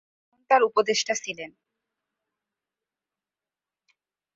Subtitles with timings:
[0.21, 1.51] Lemon তার উপদেষ্টা ছিলেন।